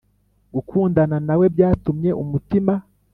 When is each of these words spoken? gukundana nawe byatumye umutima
gukundana 0.53 1.17
nawe 1.27 1.45
byatumye 1.55 2.09
umutima 2.23 2.73